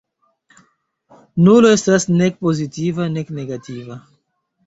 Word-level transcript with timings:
Nulo 1.47 1.73
estas 1.75 2.07
nek 2.21 2.41
pozitiva 2.47 3.07
nek 3.17 3.29
negativa. 3.41 3.99